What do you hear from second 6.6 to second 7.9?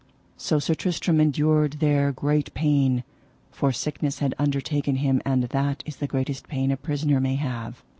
a prisoner may have.